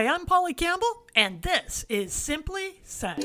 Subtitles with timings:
[0.00, 3.22] Hi, I'm Polly Campbell, and this is Simply Said.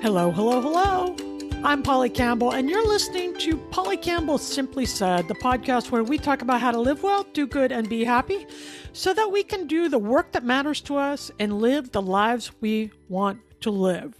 [0.00, 1.14] Hello, hello, hello.
[1.62, 6.16] I'm Polly Campbell, and you're listening to Polly Campbell Simply Said, the podcast where we
[6.16, 8.46] talk about how to live well, do good, and be happy
[8.94, 12.50] so that we can do the work that matters to us and live the lives
[12.62, 14.18] we want to live.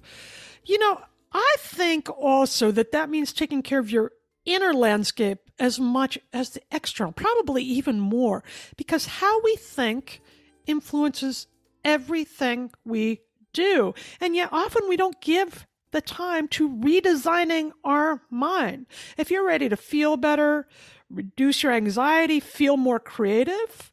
[0.66, 1.00] You know,
[1.32, 4.12] I think also that that means taking care of your
[4.44, 8.42] inner landscape as much as the external, probably even more,
[8.76, 10.20] because how we think
[10.66, 11.46] influences
[11.84, 13.20] everything we
[13.52, 13.94] do.
[14.20, 18.86] And yet often we don't give the time to redesigning our mind.
[19.16, 20.66] If you're ready to feel better,
[21.10, 23.92] reduce your anxiety, feel more creative,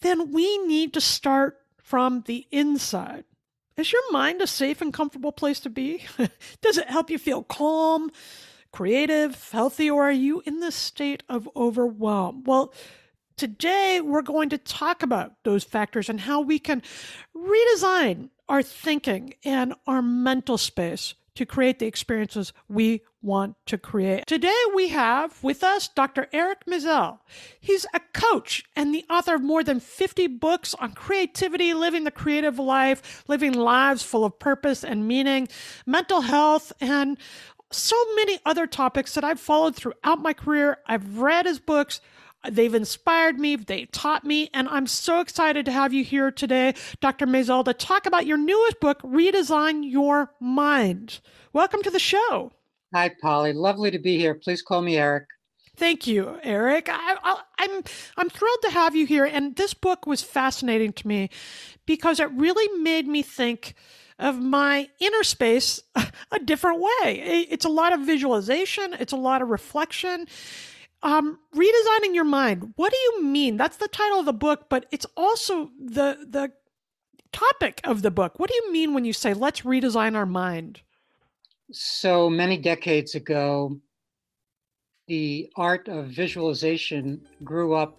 [0.00, 3.24] then we need to start from the inside.
[3.80, 6.04] Is your mind a safe and comfortable place to be?
[6.60, 8.10] Does it help you feel calm,
[8.72, 12.44] creative, healthy, or are you in this state of overwhelm?
[12.44, 12.74] Well,
[13.38, 16.82] today we're going to talk about those factors and how we can
[17.34, 24.26] redesign our thinking and our mental space to create the experiences we want to create.
[24.26, 26.28] Today we have with us Dr.
[26.32, 27.18] Eric Maisel.
[27.60, 32.10] He's a coach and the author of more than 50 books on creativity, living the
[32.10, 35.48] creative life, living lives full of purpose and meaning,
[35.86, 37.18] mental health, and
[37.70, 40.78] so many other topics that I've followed throughout my career.
[40.86, 42.00] I've read his books.
[42.48, 46.74] They've inspired me, they taught me, and I'm so excited to have you here today,
[47.00, 47.26] Dr.
[47.26, 51.20] Maisel, to talk about your newest book, Redesign Your Mind.
[51.52, 52.52] Welcome to the show.
[52.94, 53.52] Hi, Polly.
[53.52, 54.34] Lovely to be here.
[54.34, 55.26] Please call me Eric.
[55.76, 56.88] Thank you, Eric.
[56.90, 57.82] I, am I'm,
[58.16, 61.28] I'm thrilled to have you here, and this book was fascinating to me
[61.84, 63.74] because it really made me think
[64.18, 65.82] of my inner space
[66.30, 67.46] a different way.
[67.50, 70.26] It's a lot of visualization, it's a lot of reflection,
[71.02, 72.72] um, redesigning your mind.
[72.76, 73.56] What do you mean?
[73.56, 76.52] That's the title of the book, but it's also the the
[77.32, 78.38] topic of the book.
[78.38, 80.82] What do you mean when you say let's redesign our mind?
[81.72, 83.76] So many decades ago,
[85.06, 87.96] the art of visualization grew up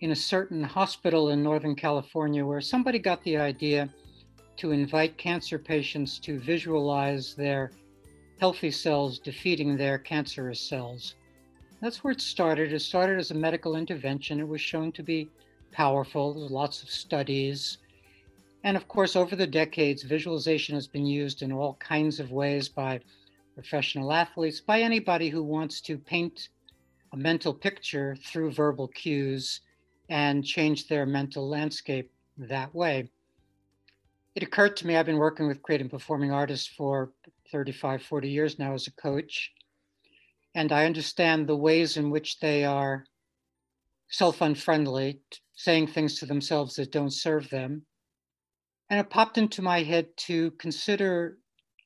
[0.00, 3.88] in a certain hospital in Northern California where somebody got the idea
[4.56, 7.72] to invite cancer patients to visualize their
[8.38, 11.14] healthy cells defeating their cancerous cells.
[11.80, 12.72] That's where it started.
[12.72, 14.38] It started as a medical intervention.
[14.38, 15.30] It was shown to be
[15.72, 16.34] powerful.
[16.34, 17.78] There's lots of studies.
[18.64, 22.68] And of course, over the decades, visualization has been used in all kinds of ways
[22.68, 23.00] by
[23.54, 26.50] professional athletes, by anybody who wants to paint
[27.12, 29.60] a mental picture through verbal cues
[30.10, 33.08] and change their mental landscape that way.
[34.34, 37.10] It occurred to me, I've been working with creative performing artists for
[37.50, 39.52] 35, 40 years now as a coach
[40.54, 43.04] and I understand the ways in which they are
[44.08, 45.20] self unfriendly,
[45.54, 47.86] saying things to themselves that don't serve them.
[48.88, 51.38] And it popped into my head to consider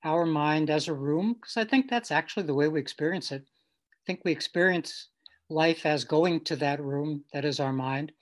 [0.05, 3.43] our mind as a room, because I think that's actually the way we experience it.
[3.43, 5.09] I think we experience
[5.51, 8.13] life as going to that room that is our mind,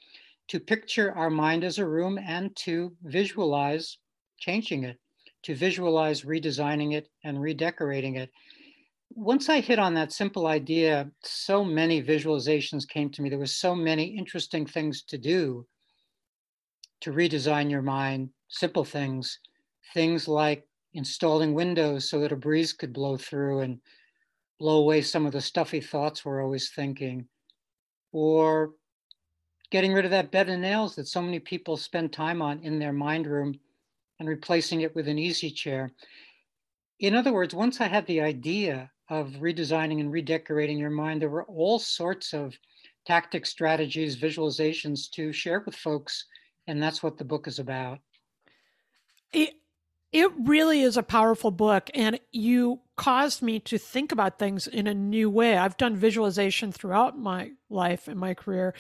[0.48, 3.98] to picture our mind as a room and to visualize
[4.38, 4.98] changing it,
[5.44, 8.31] to visualize redesigning it and redecorating it
[9.14, 13.30] once I hit on that simple idea, so many visualizations came to me.
[13.30, 15.66] There were so many interesting things to do
[17.00, 19.40] to redesign your mind, simple things,
[19.92, 23.80] things like installing windows so that a breeze could blow through and
[24.58, 27.26] blow away some of the stuffy thoughts we're always thinking,
[28.12, 28.72] or
[29.70, 32.78] getting rid of that bed of nails that so many people spend time on in
[32.78, 33.58] their mind room
[34.20, 35.90] and replacing it with an easy chair.
[37.00, 41.28] In other words, once I had the idea of redesigning and redecorating your mind, there
[41.28, 42.58] were all sorts of
[43.04, 46.24] tactics, strategies, visualizations to share with folks.
[46.66, 47.98] And that's what the book is about.
[49.31, 49.50] It,
[50.12, 51.90] it really is a powerful book.
[51.92, 55.58] And you caused me to think about things in a new way.
[55.58, 58.72] I've done visualization throughout my life and my career.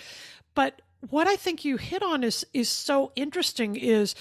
[0.54, 0.80] But
[1.10, 4.14] what I think you hit on is, is so interesting is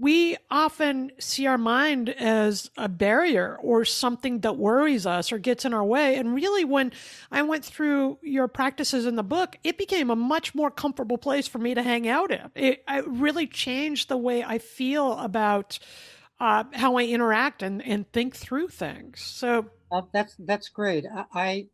[0.00, 5.66] we often see our mind as a barrier or something that worries us or gets
[5.66, 6.16] in our way.
[6.16, 6.92] And really, when
[7.30, 11.46] I went through your practices in the book, it became a much more comfortable place
[11.46, 12.50] for me to hang out in.
[12.54, 15.78] It, it really changed the way I feel about
[16.40, 19.20] uh, how I interact and, and think through things.
[19.20, 21.04] So uh, that's that's great.
[21.14, 21.66] I, I,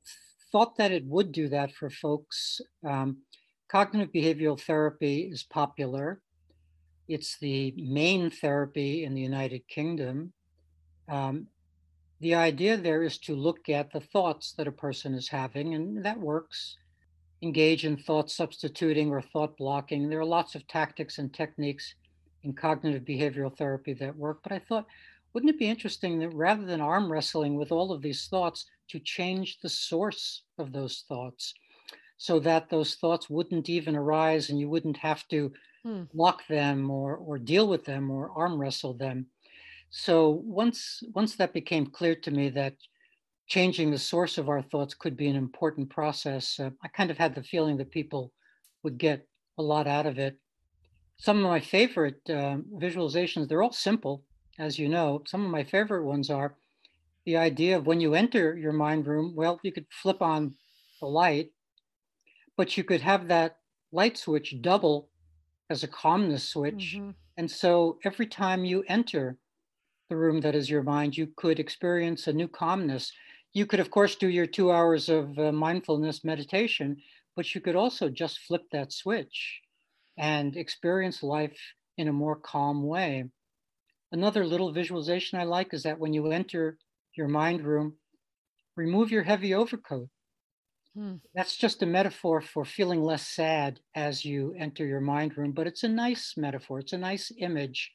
[0.52, 2.60] thought that it would do that for folks.
[2.86, 3.18] Um,
[3.68, 6.22] cognitive behavioral therapy is popular
[7.08, 10.32] it's the main therapy in the United Kingdom.
[11.08, 11.48] Um,
[12.20, 16.02] The idea there is to look at the thoughts that a person is having, and
[16.04, 16.78] that works.
[17.42, 20.08] Engage in thought substituting or thought blocking.
[20.08, 21.94] There are lots of tactics and techniques
[22.42, 24.38] in cognitive behavioral therapy that work.
[24.42, 24.86] But I thought,
[25.32, 28.98] wouldn't it be interesting that rather than arm wrestling with all of these thoughts, to
[28.98, 31.52] change the source of those thoughts
[32.18, 35.52] so that those thoughts wouldn't even arise and you wouldn't have to
[35.86, 36.02] hmm.
[36.12, 39.26] block them or, or deal with them or arm wrestle them.
[39.90, 42.74] So once once that became clear to me that
[43.46, 47.18] changing the source of our thoughts could be an important process, uh, I kind of
[47.18, 48.32] had the feeling that people
[48.82, 49.26] would get
[49.58, 50.36] a lot out of it.
[51.18, 54.24] Some of my favorite uh, visualizations, they're all simple,
[54.58, 55.22] as you know.
[55.26, 56.56] Some of my favorite ones are
[57.24, 60.54] the idea of when you enter your mind room, well, you could flip on
[61.00, 61.52] the light,
[62.56, 63.58] but you could have that
[63.92, 65.08] light switch double
[65.70, 66.96] as a calmness switch.
[66.96, 67.10] Mm-hmm.
[67.36, 69.36] And so every time you enter
[70.08, 73.12] the room that is your mind, you could experience a new calmness.
[73.52, 76.96] You could, of course, do your two hours of uh, mindfulness meditation,
[77.34, 79.60] but you could also just flip that switch
[80.18, 81.58] and experience life
[81.98, 83.24] in a more calm way.
[84.12, 86.78] Another little visualization I like is that when you enter
[87.16, 87.96] your mind room,
[88.76, 90.08] remove your heavy overcoat.
[90.96, 91.16] Hmm.
[91.34, 95.66] That's just a metaphor for feeling less sad as you enter your mind room, but
[95.66, 96.78] it's a nice metaphor.
[96.78, 97.92] It's a nice image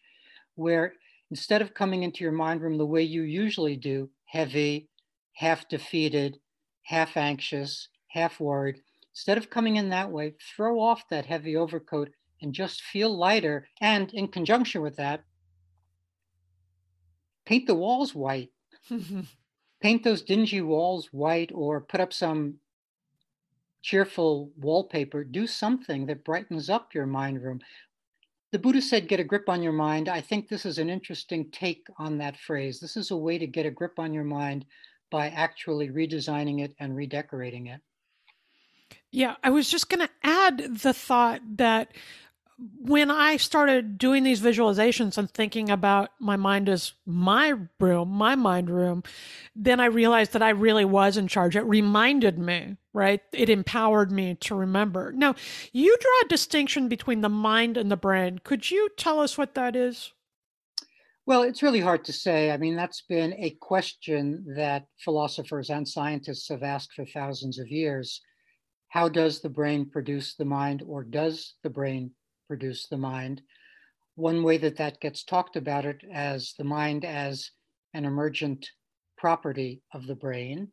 [0.54, 0.94] where
[1.32, 4.88] instead of coming into your mind room the way you usually do, heavy,
[5.34, 6.40] half defeated,
[6.84, 8.84] half anxious, half worried,
[9.14, 13.68] instead of coming in that way, throw off that heavy overcoat and just feel lighter.
[13.82, 15.24] And in conjunction with that,
[17.46, 18.52] paint the walls white.
[19.82, 22.60] paint those dingy walls white or put up some
[23.82, 25.24] cheerful wallpaper.
[25.24, 27.60] Do something that brightens up your mind room.
[28.52, 30.10] The Buddha said, get a grip on your mind.
[30.10, 32.80] I think this is an interesting take on that phrase.
[32.80, 34.66] This is a way to get a grip on your mind
[35.10, 37.80] by actually redesigning it and redecorating it.
[39.12, 41.94] Yeah, I was just going to add the thought that
[42.80, 48.36] when I started doing these visualizations and thinking about my mind as my room, my
[48.36, 49.04] mind room,
[49.56, 51.56] then I realized that I really was in charge.
[51.56, 53.22] It reminded me, right?
[53.34, 55.12] It empowered me to remember.
[55.12, 55.34] Now,
[55.72, 58.40] you draw a distinction between the mind and the brain.
[58.44, 60.14] Could you tell us what that is?
[61.26, 62.52] Well, it's really hard to say.
[62.52, 67.70] I mean, that's been a question that philosophers and scientists have asked for thousands of
[67.70, 68.22] years.
[68.90, 72.12] How does the brain produce the mind, or does the brain
[72.52, 73.42] produce the mind.
[74.16, 77.50] One way that that gets talked about it as the mind as
[77.94, 78.70] an emergent
[79.18, 80.68] property of the brain.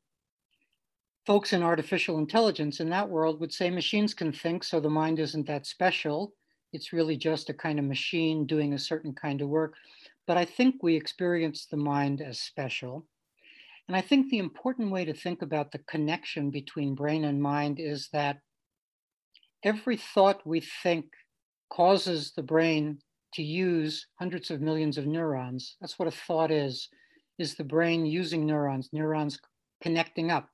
[1.24, 5.20] Folks in artificial intelligence in that world would say machines can think, so the mind
[5.20, 6.32] isn't that special.
[6.72, 9.74] It's really just a kind of machine doing a certain kind of work.
[10.26, 13.06] But I think we experience the mind as special.
[13.86, 17.78] And I think the important way to think about the connection between brain and mind
[17.78, 18.38] is that
[19.62, 21.04] every thought we think
[21.70, 22.98] causes the brain
[23.34, 25.76] to use hundreds of millions of neurons.
[25.80, 26.88] That's what a thought is,
[27.38, 29.38] is the brain using neurons, neurons
[29.82, 30.48] connecting up.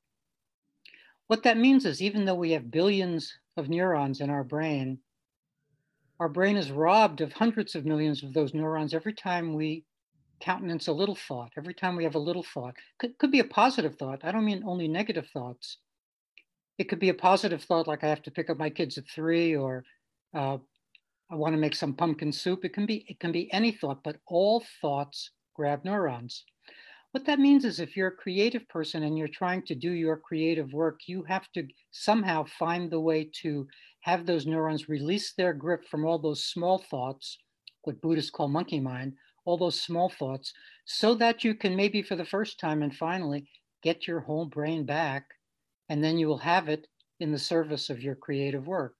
[1.28, 4.98] What that means is even though we have billions of neurons in our brain,
[6.20, 9.84] our brain is robbed of hundreds of millions of those neurons every time we
[10.40, 12.74] countenance a little thought, every time we have a little thought.
[12.98, 14.24] Could, could be a positive thought.
[14.24, 15.78] I don't mean only negative thoughts.
[16.76, 19.08] It could be a positive thought like I have to pick up my kids at
[19.08, 19.84] three or
[20.34, 20.58] uh,
[21.34, 22.64] I want to make some pumpkin soup.
[22.64, 26.44] It can be it can be any thought, but all thoughts grab neurons.
[27.10, 30.16] What that means is if you're a creative person and you're trying to do your
[30.16, 33.66] creative work, you have to somehow find the way to
[34.02, 37.38] have those neurons release their grip from all those small thoughts,
[37.82, 39.14] what Buddhists call monkey mind,
[39.44, 40.52] all those small thoughts,
[40.84, 43.44] so that you can maybe for the first time and finally
[43.82, 45.24] get your whole brain back,
[45.88, 46.86] and then you will have it
[47.18, 48.94] in the service of your creative work.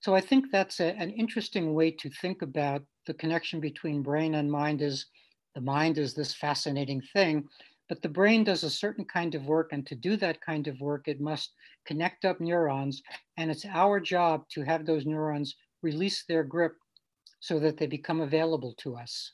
[0.00, 4.34] So I think that's a, an interesting way to think about the connection between brain
[4.34, 5.06] and mind is
[5.54, 7.44] the mind is this fascinating thing,
[7.88, 9.70] but the brain does a certain kind of work.
[9.72, 11.54] And to do that kind of work, it must
[11.86, 13.02] connect up neurons.
[13.36, 16.74] And it's our job to have those neurons release their grip
[17.40, 19.32] so that they become available to us.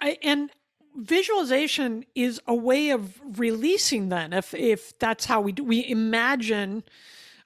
[0.00, 0.50] I, and
[0.96, 6.84] visualization is a way of releasing then if if that's how we do we imagine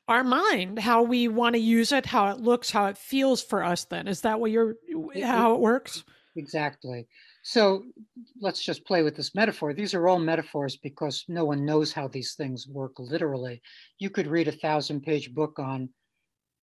[0.09, 3.63] our mind, how we want to use it, how it looks, how it feels for
[3.63, 4.09] us then.
[4.09, 4.77] Is that what you're
[5.23, 6.05] how it works?
[6.37, 7.07] Exactly.
[7.43, 7.85] So
[8.41, 9.75] let's just play with this metaphor.
[9.75, 13.61] These are all metaphors because no one knows how these things work literally.
[13.99, 15.89] You could read a thousand page book on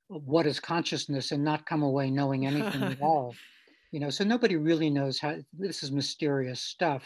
[0.07, 3.35] what is consciousness and not come away knowing anything at all.
[3.91, 7.03] You know, so nobody really knows how this is mysterious stuff.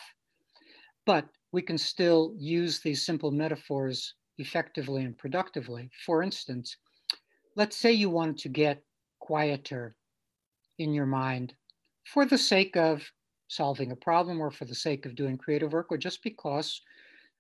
[1.06, 5.90] but we can still use these simple metaphors effectively and productively.
[6.06, 6.78] For instance,
[7.56, 8.84] let's say you want to get
[9.20, 9.96] quieter
[10.78, 11.54] in your mind
[12.06, 13.04] for the sake of
[13.48, 16.82] solving a problem or for the sake of doing creative work or just because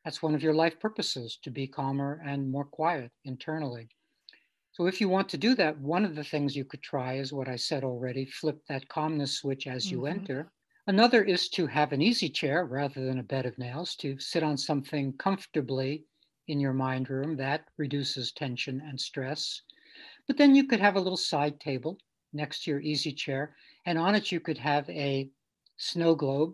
[0.04, 3.88] that's one of your life purposes to be calmer and more quiet internally.
[4.72, 7.34] So, if you want to do that, one of the things you could try is
[7.34, 10.20] what I said already flip that calmness switch as you mm-hmm.
[10.20, 10.52] enter.
[10.88, 14.42] Another is to have an easy chair rather than a bed of nails, to sit
[14.42, 16.06] on something comfortably
[16.50, 17.38] in your mind room.
[17.38, 19.62] That reduces tension and stress.
[20.28, 21.98] But then you could have a little side table
[22.34, 25.30] next to your easy chair, and on it you could have a
[25.78, 26.54] snow globe.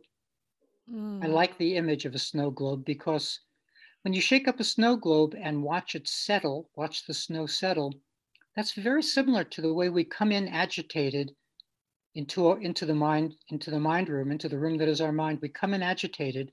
[0.92, 1.24] Mm.
[1.24, 3.40] I like the image of a snow globe because
[4.04, 7.94] when you shake up a snow globe and watch it settle, watch the snow settle,
[8.56, 11.36] that's very similar to the way we come in agitated
[12.14, 15.40] into, into the mind, into the mind room, into the room that is our mind.
[15.42, 16.52] We come in agitated,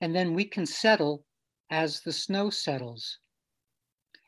[0.00, 1.26] and then we can settle
[1.70, 3.18] as the snow settles.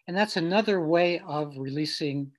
[0.07, 2.33] And that's another way of releasing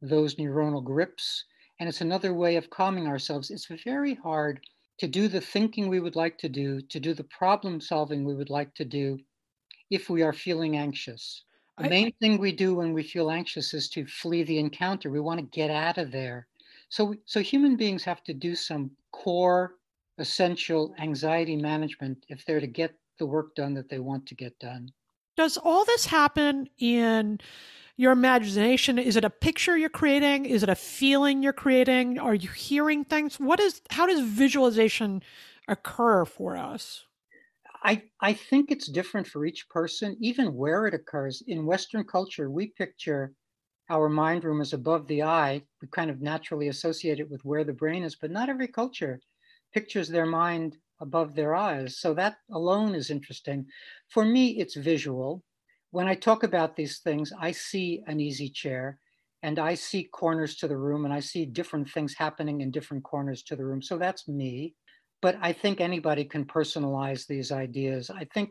[0.00, 1.44] those neuronal grips.
[1.78, 3.50] And it's another way of calming ourselves.
[3.50, 4.60] It's very hard
[4.98, 8.34] to do the thinking we would like to do, to do the problem solving we
[8.34, 9.18] would like to do
[9.90, 11.44] if we are feeling anxious.
[11.78, 15.10] The main thing we do when we feel anxious is to flee the encounter.
[15.10, 16.46] We want to get out of there.
[16.88, 19.76] So, so human beings have to do some core,
[20.18, 24.58] essential anxiety management if they're to get the work done that they want to get
[24.58, 24.90] done.
[25.36, 27.40] Does all this happen in
[27.96, 28.98] your imagination?
[28.98, 30.44] Is it a picture you're creating?
[30.44, 32.18] Is it a feeling you're creating?
[32.18, 33.40] Are you hearing things?
[33.40, 35.22] What is how does visualization
[35.68, 37.04] occur for us?
[37.84, 41.42] I, I think it's different for each person, even where it occurs.
[41.48, 43.32] In Western culture, we picture
[43.90, 45.62] our mind room as above the eye.
[45.80, 49.20] We kind of naturally associate it with where the brain is, but not every culture
[49.72, 51.98] pictures their mind above their eyes.
[51.98, 53.66] So that alone is interesting.
[54.08, 55.42] For me, it's visual.
[55.90, 58.98] When I talk about these things, I see an easy chair
[59.42, 63.02] and I see corners to the room and I see different things happening in different
[63.02, 63.82] corners to the room.
[63.82, 64.74] So that's me
[65.22, 68.10] but I think anybody can personalize these ideas.
[68.10, 68.50] I think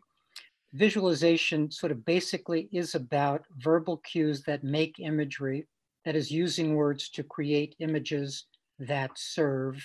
[0.73, 5.67] visualization sort of basically is about verbal cues that make imagery,
[6.05, 8.45] that is using words to create images
[8.79, 9.77] that serve.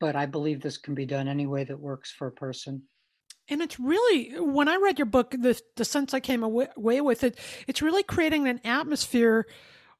[0.00, 2.82] But I believe this can be done any way that works for a person.
[3.48, 7.24] And it's really, when I read your book, the, the sense I came away with
[7.24, 9.46] it, it's really creating an atmosphere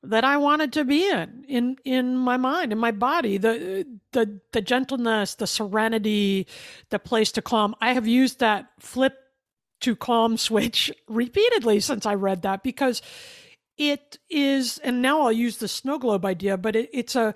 [0.03, 4.41] that I wanted to be in, in in my mind, in my body, the the
[4.53, 6.47] the gentleness, the serenity,
[6.91, 7.75] the place to calm.
[7.81, 9.17] I have used that flip
[9.81, 13.03] to calm switch repeatedly since I read that because
[13.77, 17.35] it is, and now I'll use the snow globe idea, but it, it's a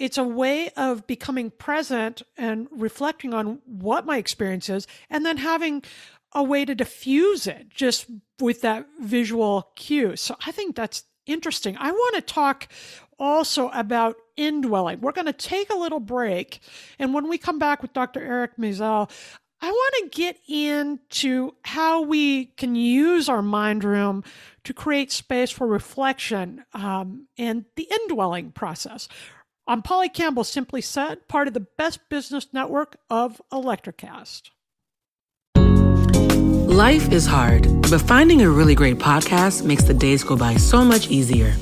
[0.00, 5.36] it's a way of becoming present and reflecting on what my experience is, and then
[5.36, 5.84] having
[6.32, 8.06] a way to diffuse it just
[8.40, 10.16] with that visual cue.
[10.16, 11.76] So I think that's interesting.
[11.78, 12.68] I want to talk
[13.18, 15.00] also about indwelling.
[15.00, 16.60] We're going to take a little break.
[16.98, 18.20] And when we come back with Dr.
[18.20, 19.10] Eric Maisel,
[19.60, 24.24] I want to get into how we can use our mind room
[24.64, 29.06] to create space for reflection um, and the indwelling process.
[29.66, 34.50] I'm Polly Campbell, simply said, part of the best business network of Electrocast.
[36.66, 40.84] Life is hard, but finding a really great podcast makes the days go by so
[40.84, 41.54] much easier.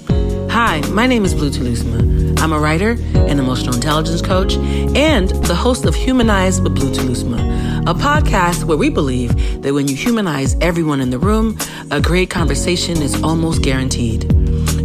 [0.50, 2.38] Hi, my name is Blue Telusma.
[2.40, 7.40] I'm a writer, an emotional intelligence coach, and the host of Humanize with Blue Telusma,
[7.88, 11.59] a podcast where we believe that when you humanize everyone in the room,
[11.90, 14.23] a great conversation is almost guaranteed.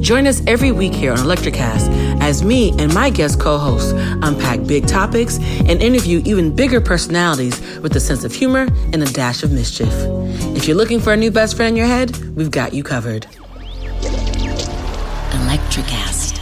[0.01, 4.65] Join us every week here on Electrocast as me and my guest co hosts unpack
[4.65, 5.37] big topics
[5.67, 9.93] and interview even bigger personalities with a sense of humor and a dash of mischief.
[10.55, 13.27] If you're looking for a new best friend in your head, we've got you covered.
[15.31, 16.32] Electrocast.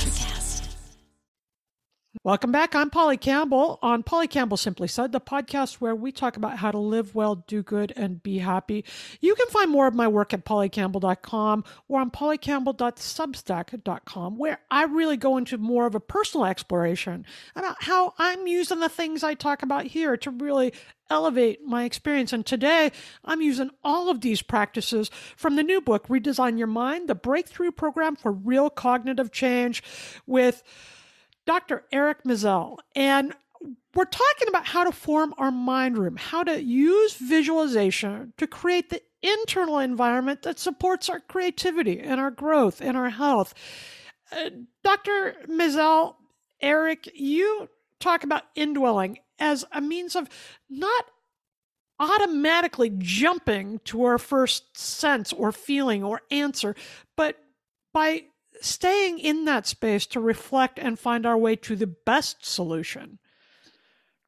[2.23, 2.75] Welcome back.
[2.75, 6.69] I'm Polly Campbell on Polly Campbell Simply Said, the podcast where we talk about how
[6.69, 8.85] to live well, do good, and be happy.
[9.21, 15.17] You can find more of my work at pollycampbell.com or on pollycampbell.substack.com, where I really
[15.17, 17.25] go into more of a personal exploration
[17.55, 20.73] about how I'm using the things I talk about here to really
[21.09, 22.33] elevate my experience.
[22.33, 22.91] And today,
[23.25, 27.71] I'm using all of these practices from the new book, Redesign Your Mind, the breakthrough
[27.71, 29.81] program for real cognitive change
[30.27, 30.61] with
[31.45, 31.83] Dr.
[31.91, 33.33] Eric Maisel, and
[33.93, 38.89] we're talking about how to form our mind room, how to use visualization to create
[38.89, 43.53] the internal environment that supports our creativity and our growth and our health.
[44.31, 44.49] Uh,
[44.83, 45.35] Dr.
[45.47, 46.15] Maisel,
[46.61, 47.69] Eric, you
[47.99, 50.29] talk about indwelling as a means of
[50.69, 51.05] not
[51.99, 56.75] automatically jumping to our first sense or feeling or answer.
[57.15, 57.37] But
[57.93, 58.23] by
[58.61, 63.19] staying in that space to reflect and find our way to the best solution.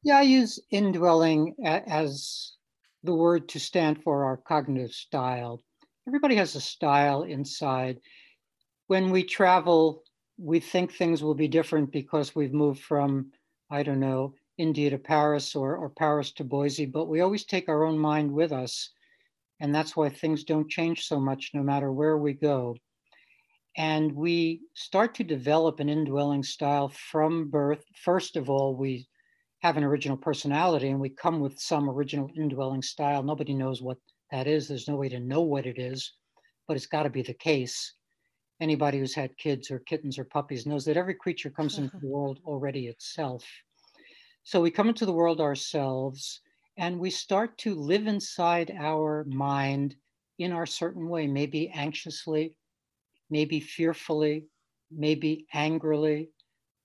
[0.02, 2.52] Yeah, I use indwelling as
[3.02, 5.60] the word to stand for our cognitive style.
[6.06, 8.00] Everybody has a style inside.
[8.88, 10.02] When we travel,
[10.36, 13.30] we think things will be different because we've moved from,
[13.70, 17.68] I don't know, India to Paris or, or Paris to Boise, but we always take
[17.68, 18.90] our own mind with us.
[19.60, 22.76] And that's why things don't change so much no matter where we go.
[23.76, 27.84] And we start to develop an indwelling style from birth.
[27.96, 29.08] First of all, we
[29.62, 33.22] have an original personality and we come with some original indwelling style.
[33.22, 33.98] Nobody knows what
[34.30, 34.68] that is.
[34.68, 36.12] There's no way to know what it is,
[36.68, 37.94] but it's got to be the case.
[38.60, 42.08] Anybody who's had kids or kittens or puppies knows that every creature comes into the
[42.10, 43.44] world already itself.
[44.44, 46.40] So we come into the world ourselves
[46.76, 49.96] and we start to live inside our mind
[50.38, 52.54] in our certain way, maybe anxiously,
[53.30, 54.46] maybe fearfully,
[54.90, 56.30] maybe angrily.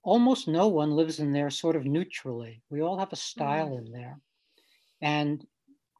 [0.03, 2.61] Almost no one lives in there sort of neutrally.
[2.69, 3.79] We all have a style mm.
[3.79, 4.19] in there.
[5.01, 5.45] And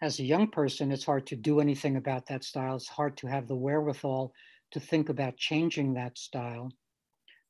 [0.02, 2.76] as a young person, it's hard to do anything about that style.
[2.76, 4.34] It's hard to have the wherewithal
[4.72, 6.72] to think about changing that style.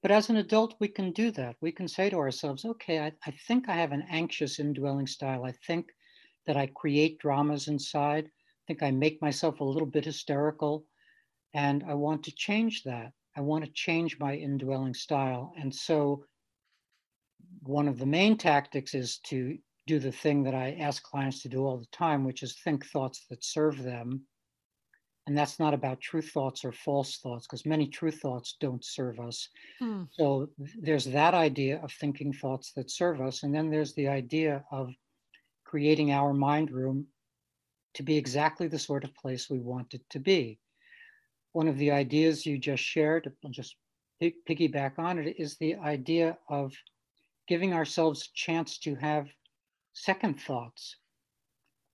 [0.01, 1.57] But as an adult, we can do that.
[1.61, 5.43] We can say to ourselves, okay, I, I think I have an anxious indwelling style.
[5.43, 5.87] I think
[6.47, 8.25] that I create dramas inside.
[8.25, 10.85] I think I make myself a little bit hysterical.
[11.53, 13.11] And I want to change that.
[13.35, 15.53] I want to change my indwelling style.
[15.57, 16.25] And so,
[17.63, 21.49] one of the main tactics is to do the thing that I ask clients to
[21.49, 24.21] do all the time, which is think thoughts that serve them.
[25.25, 29.19] And that's not about true thoughts or false thoughts, because many true thoughts don't serve
[29.19, 29.49] us.
[29.79, 30.03] Hmm.
[30.11, 33.43] So there's that idea of thinking thoughts that serve us.
[33.43, 34.89] And then there's the idea of
[35.65, 37.07] creating our mind room
[37.93, 40.59] to be exactly the sort of place we want it to be
[41.53, 43.75] one of the ideas you just shared, I'll just
[44.21, 46.73] piggyback on it, is the idea of
[47.47, 49.27] giving ourselves a chance to have
[49.93, 50.97] second thoughts.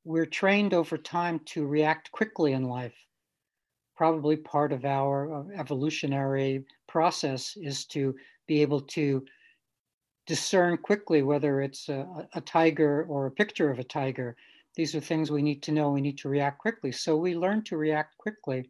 [0.04, 2.96] We're trained over time to react quickly in life.
[3.96, 8.16] Probably part of our evolutionary process is to
[8.48, 9.26] be able to
[10.28, 14.36] discern quickly whether it's a, a, tiger or a picture of a tiger.
[14.76, 15.92] These are things we need to know.
[15.92, 16.92] We need to react quickly.
[16.92, 18.70] So we learn to react quickly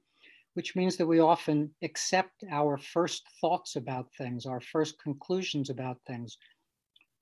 [0.55, 5.97] which means that we often accept our first thoughts about things, our first conclusions about
[6.07, 6.37] things,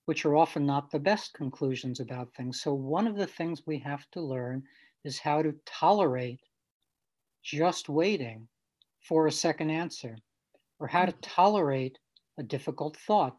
[0.06, 2.62] which are often not the best conclusions about things.
[2.62, 4.64] So, one of the things we have to learn
[5.04, 6.42] is how to tolerate
[7.44, 8.48] just waiting
[9.02, 10.16] for a second answer
[10.80, 11.18] or how to mm.
[11.22, 11.98] tolerate
[12.38, 13.36] a difficult thought.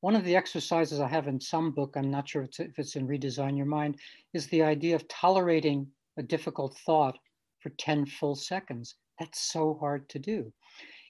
[0.00, 2.78] One of the exercises I have in some book, I'm not sure if it's, if
[2.78, 3.98] it's in Redesign Your Mind,
[4.32, 5.86] is the idea of tolerating
[6.18, 7.18] a difficult thought
[7.60, 8.94] for 10 full seconds.
[9.18, 10.52] That's so hard to do.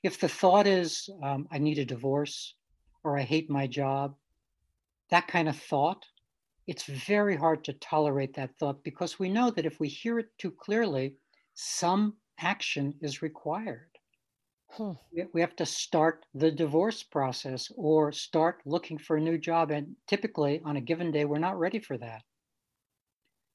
[0.03, 2.57] If the thought is, um, I need a divorce
[3.05, 4.17] or I hate my job,
[5.11, 6.07] that kind of thought,
[6.67, 10.37] it's very hard to tolerate that thought because we know that if we hear it
[10.39, 11.17] too clearly,
[11.55, 13.99] some action is required.
[14.69, 14.95] Huh.
[15.33, 19.71] We have to start the divorce process or start looking for a new job.
[19.71, 22.23] And typically, on a given day, we're not ready for that.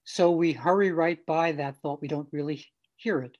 [0.03, 2.01] So we hurry right by that thought.
[2.01, 2.65] We don't really
[2.97, 3.38] hear it.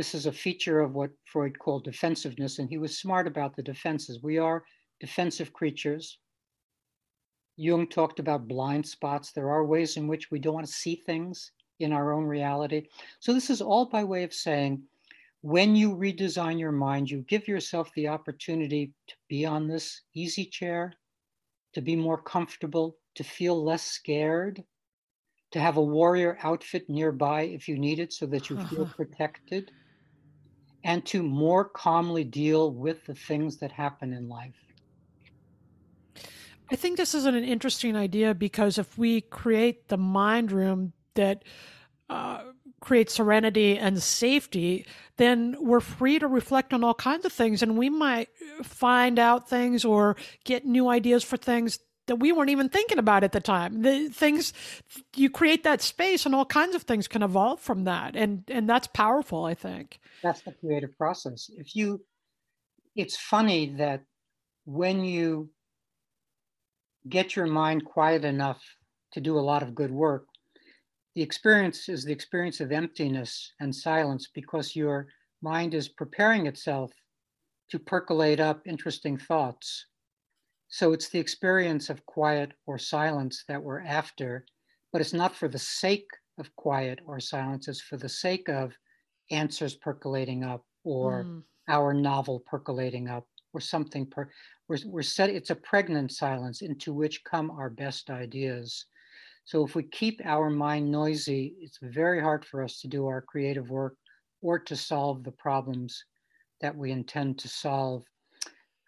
[0.00, 3.62] This is a feature of what Freud called defensiveness, and he was smart about the
[3.62, 4.22] defenses.
[4.22, 4.64] We are
[4.98, 6.18] defensive creatures.
[7.58, 9.30] Jung talked about blind spots.
[9.30, 12.88] There are ways in which we don't want to see things in our own reality.
[13.18, 14.82] So, this is all by way of saying
[15.42, 20.46] when you redesign your mind, you give yourself the opportunity to be on this easy
[20.46, 20.94] chair,
[21.74, 24.64] to be more comfortable, to feel less scared,
[25.50, 29.70] to have a warrior outfit nearby if you need it so that you feel protected
[30.84, 34.54] and to more calmly deal with the things that happen in life.
[36.70, 41.44] I think this is an interesting idea because if we create the mind room that
[42.08, 42.42] uh,
[42.80, 47.76] creates serenity and safety, then we're free to reflect on all kinds of things and
[47.76, 48.28] we might
[48.62, 51.78] find out things or get new ideas for things
[52.10, 53.82] that we weren't even thinking about at the time.
[53.82, 54.52] The things
[55.14, 58.16] you create that space and all kinds of things can evolve from that.
[58.16, 60.00] And and that's powerful, I think.
[60.20, 61.48] That's the creative process.
[61.56, 62.04] If you
[62.96, 64.02] it's funny that
[64.64, 65.50] when you
[67.08, 68.60] get your mind quiet enough
[69.12, 70.26] to do a lot of good work,
[71.14, 75.06] the experience is the experience of emptiness and silence because your
[75.42, 76.90] mind is preparing itself
[77.70, 79.86] to percolate up interesting thoughts
[80.70, 84.46] so it's the experience of quiet or silence that we're after,
[84.92, 88.72] but it's not for the sake of quiet or silence, it's for the sake of
[89.30, 91.42] answers percolating up or mm.
[91.68, 94.30] our novel percolating up or something per,
[94.68, 98.86] we're, we're set it's a pregnant silence into which come our best ideas
[99.44, 103.20] so if we keep our mind noisy it's very hard for us to do our
[103.20, 103.96] creative work
[104.42, 106.04] or to solve the problems
[106.60, 108.04] that we intend to solve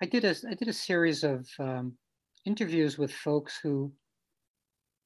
[0.03, 1.97] i did a i did a series of um,
[2.45, 3.93] interviews with folks who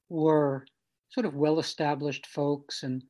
[0.09, 0.65] were
[1.09, 3.03] sort of well established folks and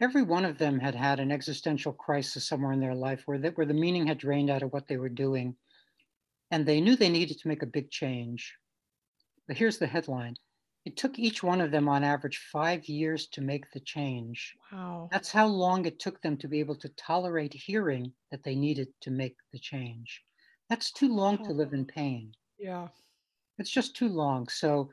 [0.00, 3.66] every one of them had had an existential crisis somewhere in their life where, where
[3.66, 5.54] the meaning had drained out of what they were doing
[6.50, 8.54] and they knew they needed to make a big change.
[9.46, 10.34] But here's the headline.
[10.84, 14.54] It took each one of them on average five years to make the change.
[14.72, 15.08] Wow.
[15.12, 18.88] That's how long it took them to be able to tolerate hearing that they needed
[19.02, 20.22] to make the change
[20.68, 22.88] that's too long to live in pain yeah
[23.58, 24.88] it's just too long so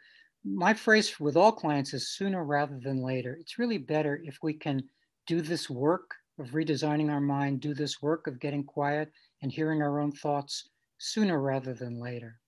[0.45, 3.35] my phrase with all clients is sooner rather than later.
[3.39, 4.83] It's really better if we can
[5.25, 9.11] do this work of redesigning our mind, do this work of getting quiet
[9.41, 12.39] and hearing our own thoughts sooner rather than later.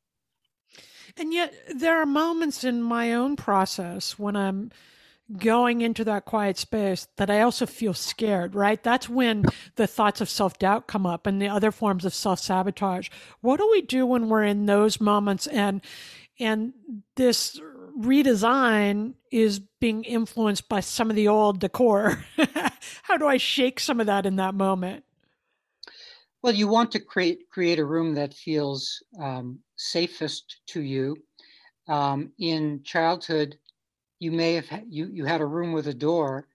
[1.16, 4.72] And yet, there are moments in my own process when I'm
[5.38, 8.82] going into that quiet space that I also feel scared, right?
[8.82, 12.40] That's when the thoughts of self doubt come up and the other forms of self
[12.40, 13.10] sabotage.
[13.42, 15.82] What do we do when we're in those moments and
[16.40, 16.74] and
[17.16, 17.60] this
[18.00, 22.24] redesign is being influenced by some of the old decor.
[23.04, 25.04] How do I shake some of that in that moment?
[26.44, 31.18] Well, you want to create create a room that feels um, safest to you.
[31.88, 33.58] Um, in childhood,
[34.20, 36.48] you may have you you had a room with a door,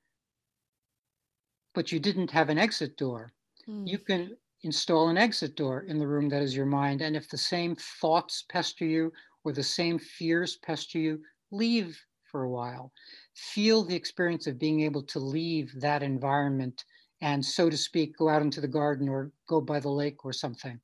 [1.74, 3.32] but you didn't have an exit door.
[3.68, 3.88] Mm.
[3.88, 7.28] You can install an exit door in the room that is your mind, and if
[7.28, 9.12] the same thoughts pester you
[9.44, 11.20] or the same fears pester you,
[11.50, 12.92] leave for a while.
[13.34, 16.84] Feel the experience of being able to leave that environment
[17.20, 20.32] and, so to speak, go out into the garden or go by the lake or
[20.32, 20.80] something.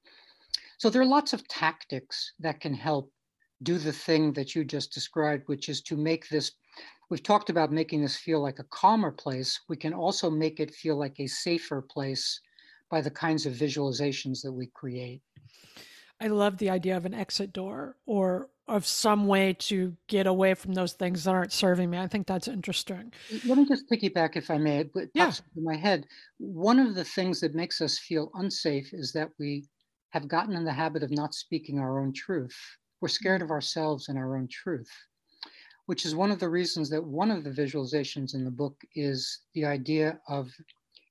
[0.78, 3.12] So there are lots of tactics that can help
[3.64, 6.52] do the thing that you just described, which is to make this.
[7.10, 9.60] We've talked about making this feel like a calmer place.
[9.68, 12.40] We can also make it feel like a safer place
[12.90, 15.22] by the kinds of visualizations that we create.
[16.20, 20.52] I love the idea of an exit door or of some way to get away
[20.54, 21.98] from those things that aren't serving me.
[21.98, 23.12] I think that's interesting.
[23.46, 24.80] Let me just piggyback, if I may.
[24.80, 25.26] It yeah.
[25.26, 26.06] into my head.
[26.38, 29.64] One of the things that makes us feel unsafe is that we
[30.10, 32.56] have gotten in the habit of not speaking our own truth.
[33.00, 33.44] We're scared mm.
[33.44, 34.90] of ourselves and our own truth,
[35.88, 39.40] which is one of the reasons that one of the visualizations in the book is
[39.54, 40.50] the idea of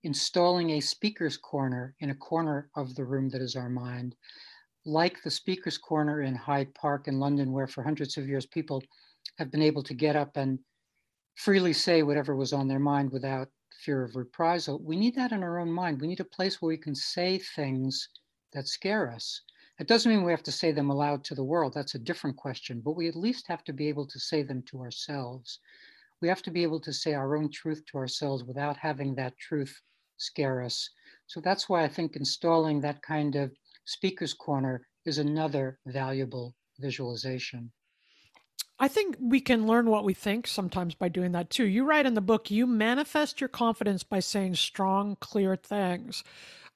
[0.03, 4.15] installing a speaker's corner in a corner of the room that is our mind
[4.87, 8.81] like the Speaker's Corner in Hyde Park in London, where for hundreds of years people
[9.37, 10.57] have been able to get up and
[11.35, 13.49] freely say whatever was on their mind without
[13.83, 14.81] fear of reprisal.
[14.81, 15.99] We need that in our own mind.
[15.99, 18.07] We need a place where we can say things
[18.53, 19.41] that scare us.
[19.79, 21.73] It doesn't mean we have to say them aloud to the world.
[21.73, 24.63] That's a different question, but we at least have to be able to say them
[24.69, 25.59] to ourselves.
[26.21, 29.37] We have to be able to say our own truth to ourselves without having that
[29.37, 29.79] truth
[30.17, 30.89] scare us.
[31.27, 33.51] So that's why I think installing that kind of
[33.85, 37.71] Speaker's Corner is another valuable visualization.
[38.79, 41.65] I think we can learn what we think sometimes by doing that too.
[41.65, 46.23] You write in the book, you manifest your confidence by saying strong, clear things.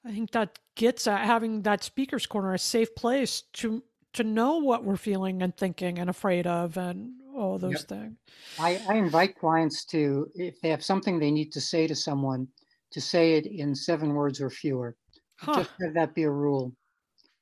[0.04, 3.82] I think that gets at having that speaker's corner a safe place to
[4.14, 7.88] to know what we're feeling and thinking and afraid of and all those yep.
[7.88, 8.16] things.
[8.58, 12.46] I, I invite clients to, if they have something they need to say to someone,
[12.90, 14.96] to say it in seven words or fewer.
[15.36, 15.54] Huh.
[15.56, 16.74] Just have that be a rule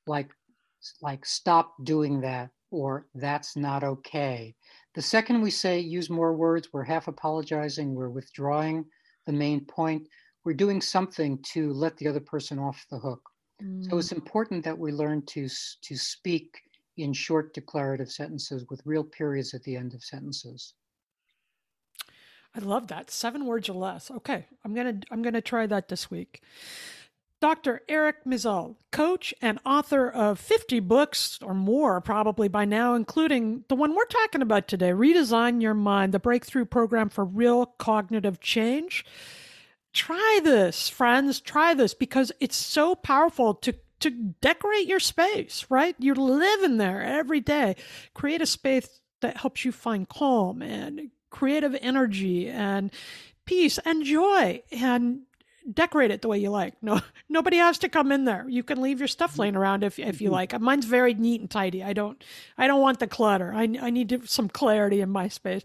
[0.06, 0.30] like
[1.02, 4.54] like stop doing that or that's not okay.
[4.94, 8.84] The second we say use more words, we're half apologizing, we're withdrawing
[9.26, 10.08] the main point,
[10.44, 13.22] we're doing something to let the other person off the hook.
[13.62, 13.88] Mm.
[13.88, 14.16] So it's mm.
[14.16, 15.48] important that we learn to
[15.82, 16.62] to speak
[16.96, 20.74] in short declarative sentences with real periods at the end of sentences.
[22.54, 23.10] I love that.
[23.10, 24.10] Seven words or less.
[24.10, 26.42] Okay, I'm gonna I'm gonna try that this week.
[27.40, 27.80] Dr.
[27.88, 33.74] Eric Maisel, coach and author of 50 books or more, probably by now, including the
[33.74, 39.06] one we're talking about today Redesign Your Mind, the breakthrough program for real cognitive change.
[39.92, 45.94] Try this, friends, try this because it's so powerful to to decorate your space, right?
[45.98, 47.76] You're living there every day.
[48.14, 52.90] Create a space that helps you find calm and creative energy and
[53.44, 55.20] peace and joy and
[55.72, 56.74] decorate it the way you like.
[56.82, 58.46] No, nobody has to come in there.
[58.48, 60.34] You can leave your stuff laying around if if you mm-hmm.
[60.34, 60.60] like.
[60.60, 61.82] Mine's very neat and tidy.
[61.82, 62.22] I don't
[62.56, 63.52] I don't want the clutter.
[63.54, 65.62] I I need to, some clarity in my space.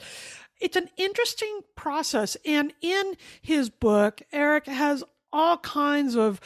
[0.60, 2.38] It's an interesting process.
[2.46, 6.40] And in his book, Eric has all kinds of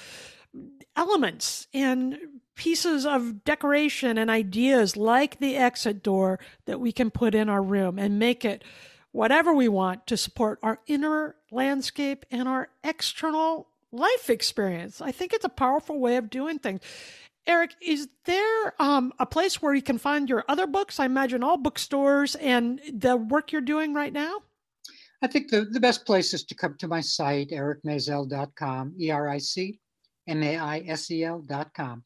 [0.95, 2.17] elements and
[2.55, 7.61] pieces of decoration and ideas like the exit door that we can put in our
[7.61, 8.63] room and make it
[9.11, 15.01] whatever we want to support our inner landscape and our external life experience.
[15.01, 16.81] I think it's a powerful way of doing things.
[17.49, 20.99] Eric, is there um, a place where you can find your other books?
[20.99, 24.43] I imagine all bookstores and the work you're doing right now?
[25.23, 29.27] I think the, the best place is to come to my site, ericmaisel.com, E R
[29.27, 29.79] I C
[30.27, 32.03] M A I S E L.com.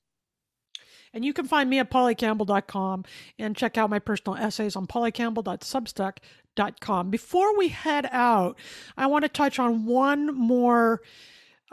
[1.13, 3.03] And you can find me at pollycampbell.com
[3.37, 7.09] and check out my personal essays on pollycampbell.substack.com.
[7.09, 8.57] Before we head out,
[8.95, 11.01] I want to touch on one more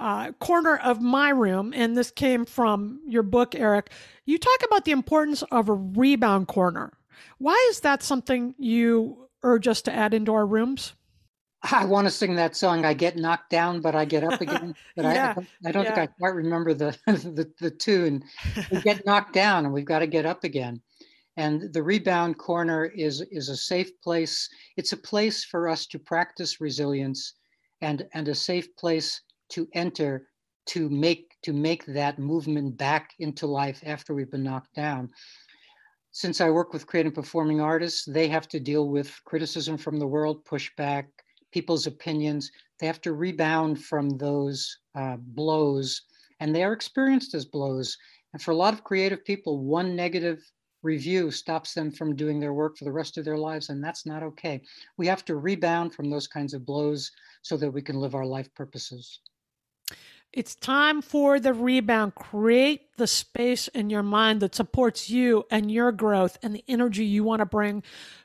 [0.00, 3.90] uh, corner of my room, and this came from your book, Eric.
[4.24, 6.94] You talk about the importance of a rebound corner.
[7.38, 10.94] Why is that something you urge us to add into our rooms?
[11.62, 12.86] I want to sing that song.
[12.86, 14.74] I get knocked down, but I get up again.
[14.96, 15.94] But yeah, I, I don't yeah.
[15.94, 18.24] think I quite remember the, the, the tune.
[18.72, 20.80] We get knocked down, and we've got to get up again.
[21.36, 24.48] And the rebound corner is is a safe place.
[24.78, 27.34] It's a place for us to practice resilience,
[27.82, 30.26] and and a safe place to enter
[30.66, 35.10] to make to make that movement back into life after we've been knocked down.
[36.12, 40.06] Since i work with creative performing artists they have to deal with criticism from the
[40.06, 41.06] world pushback
[41.50, 42.52] people's opinions.
[42.78, 46.02] They have to rebound from those uh, blows
[46.38, 47.98] and they are experienced as blows.
[48.32, 50.40] And for a lot of creative people one negative
[50.82, 54.06] review stops them from doing their work for the rest of their lives and that's
[54.06, 54.62] not okay.
[54.98, 57.10] We have to rebound from those kinds of blows
[57.42, 59.20] so that we can live our life purposes
[60.32, 62.14] it's time for the rebound.
[62.14, 67.04] Create the space in your mind that supports you and your growth and the energy
[67.04, 67.82] you want to bring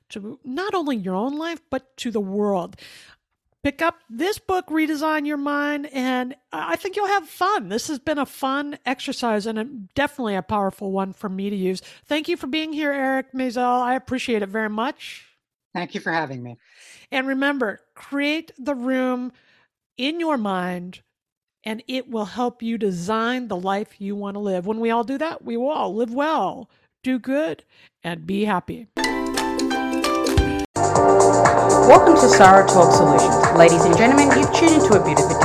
[0.09, 2.75] to not only your own life, but to the world.
[3.63, 7.69] Pick up this book, Redesign Your Mind, and I think you'll have fun.
[7.69, 9.63] This has been a fun exercise and a,
[9.95, 11.81] definitely a powerful one for me to use.
[12.05, 13.81] Thank you for being here, Eric Maisel.
[13.81, 15.25] I appreciate it very much.
[15.73, 16.57] Thank you for having me.
[17.11, 19.31] And remember, create the room
[19.97, 21.01] in your mind
[21.65, 24.67] and it will help you design the life you want to live.
[24.67, 26.69] When we all do that, we will all live well,
[27.03, 27.63] do good,
[28.03, 28.87] and be happy.
[31.87, 33.57] Welcome to Sarah Talk Solutions.
[33.57, 35.44] Ladies and gentlemen, you've tuned into a beautiful of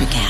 [0.00, 0.27] Electricast.